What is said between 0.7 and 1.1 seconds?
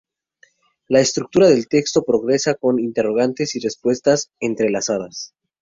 La